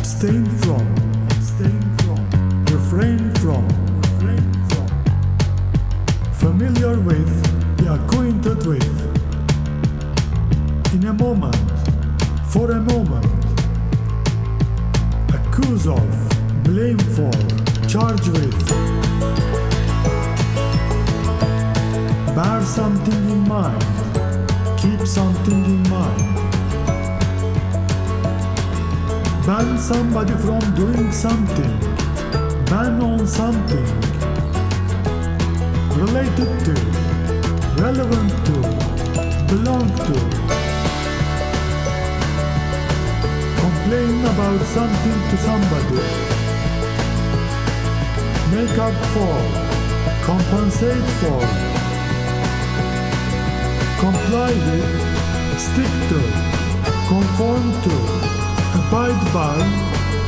[0.04, 0.86] Abstain from,
[1.30, 2.20] abstain from,
[2.66, 3.66] refrain from,
[4.02, 4.86] refrain from,
[6.34, 7.32] familiar with,
[7.78, 8.96] be acquainted with,
[10.92, 11.56] in a moment,
[12.50, 13.24] for a moment,
[15.32, 16.06] accuse of,
[16.64, 17.32] blame for,
[17.88, 18.68] charge with,
[22.36, 23.82] bear something in mind,
[24.76, 26.43] keep something in mind.
[29.46, 31.78] Ban somebody from doing something,
[32.64, 33.84] ban on something,
[36.00, 36.72] related to,
[37.76, 38.56] relevant to,
[39.52, 40.16] belong to,
[43.60, 46.00] complain about something to somebody,
[48.50, 49.36] make up for,
[50.24, 51.40] compensate for,
[54.00, 56.20] comply with, stick to,
[57.08, 58.33] conform to,
[59.34, 59.56] by,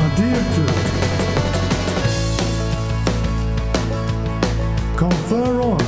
[0.05, 0.65] adhere to.
[4.97, 5.85] Confer on,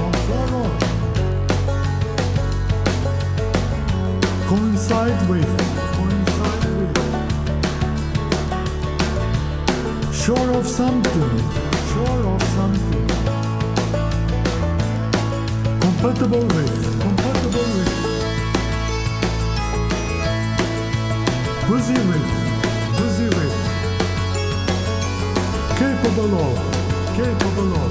[0.00, 0.72] confer on.
[4.48, 5.52] Coincide with,
[5.96, 6.96] coincide with.
[10.14, 11.34] Sure of something,
[11.92, 13.06] sure of something.
[15.78, 17.92] Compatible with, compatible with.
[21.68, 22.41] busy with,
[26.18, 26.58] of,
[27.16, 27.90] capable of,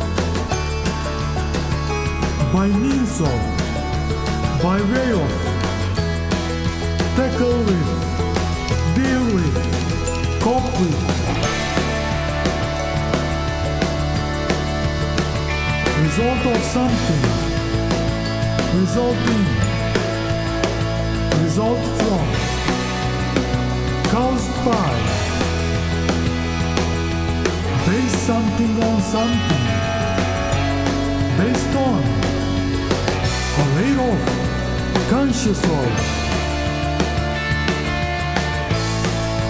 [2.54, 3.42] by means of,
[4.62, 5.32] by way of,
[7.16, 7.90] tackle with,
[8.96, 9.56] deal with,
[10.40, 11.02] cope with.
[16.04, 17.26] Result of something,
[18.80, 19.46] resulting,
[21.44, 22.52] result from
[24.12, 25.21] caused by.
[27.92, 29.64] Base something on something.
[31.38, 32.02] Based on.
[33.64, 34.20] Aware of.
[35.10, 35.92] Conscious of.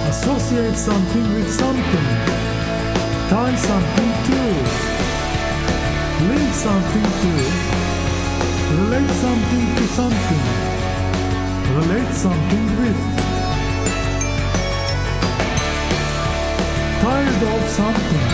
[0.09, 2.07] Associate something with something.
[3.29, 4.41] Tie something to.
[6.29, 7.33] Link something to.
[8.81, 10.43] Relate something to something.
[11.77, 13.20] Relate something with.
[17.01, 18.27] Tired of something.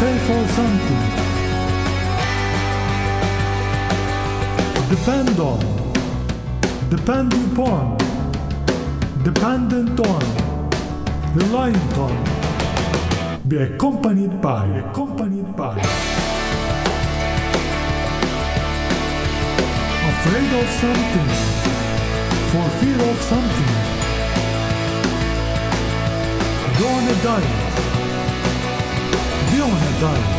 [0.00, 1.02] Pay for something.
[4.90, 5.60] Depend on.
[6.90, 7.96] Depend upon.
[9.22, 10.24] Dependent on.
[11.36, 12.16] Reliant on.
[13.46, 14.66] Be accompanied by.
[14.84, 15.78] Accompanied by.
[20.12, 21.30] Afraid of something.
[22.50, 23.75] For fear of something.
[26.78, 27.74] Go on a diet.
[29.50, 30.32] Be on a diet.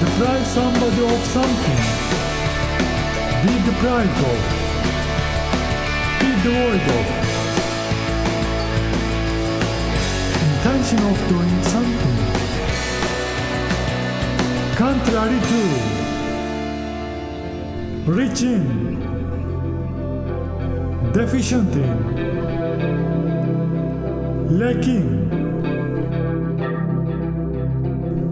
[0.00, 1.82] Deprive somebody of something.
[3.44, 4.40] Be deprived of.
[6.20, 7.06] Be devoid of.
[10.48, 12.18] Intention of doing something.
[14.74, 15.62] Contrary to.
[18.10, 19.07] Rich in.
[21.18, 21.98] Deficient in.
[24.56, 25.10] Lacking.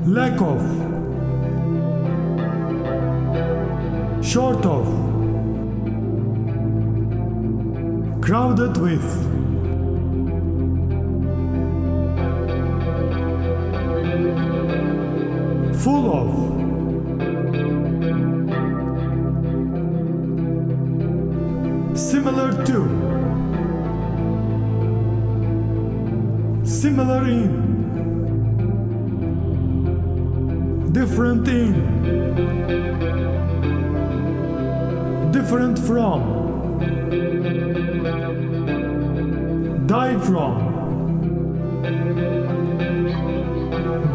[0.06, 0.62] Lack of.
[4.24, 4.86] Short of.
[8.20, 9.08] Crowded with.
[15.82, 16.75] Full of.
[21.96, 22.78] Similar to.
[26.62, 27.50] Similar in.
[30.92, 31.72] Different in.
[35.32, 36.20] Different from.
[39.86, 40.58] Die from.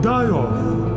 [0.02, 0.91] Die of.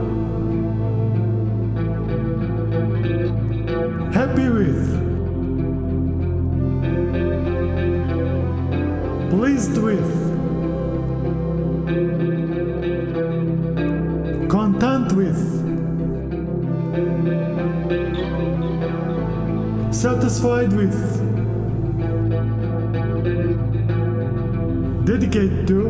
[9.66, 10.10] With.
[14.48, 15.40] Content with.
[19.92, 20.94] Satisfied with.
[25.06, 25.80] Dedicate to.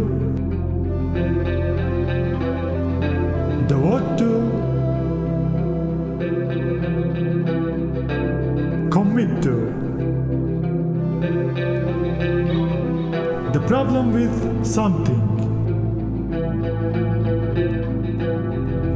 [3.66, 4.30] Devote to.
[8.90, 9.54] Commit to.
[13.66, 15.22] Problem with something.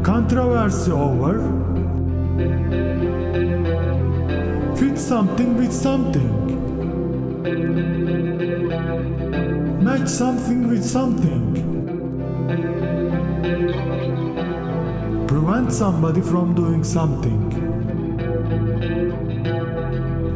[0.05, 1.41] Controversy over.
[4.77, 6.35] Fit something with something.
[9.83, 11.55] Match something with something.
[15.27, 17.41] Prevent somebody from doing something.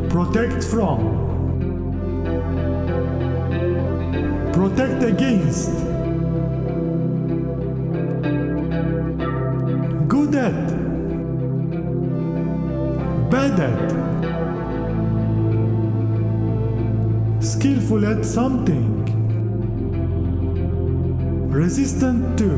[0.08, 1.31] Protect from.
[4.74, 5.70] Protect against.
[10.08, 10.66] Good at.
[13.30, 13.90] Bad at.
[17.44, 19.04] Skillful at something.
[21.50, 22.50] Resistant to.